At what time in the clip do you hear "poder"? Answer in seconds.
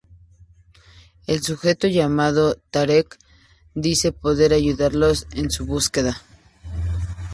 4.11-4.51